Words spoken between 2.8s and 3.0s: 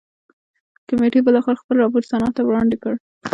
کړ.